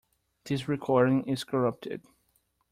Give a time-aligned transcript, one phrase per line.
[0.45, 2.01] This recording is corrupted.